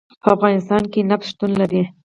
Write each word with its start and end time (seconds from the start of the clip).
په 0.23 0.29
افغانستان 0.35 0.81
کې 0.91 1.07
نفت 1.09 1.25
شتون 1.31 1.51
لري. 1.61 1.81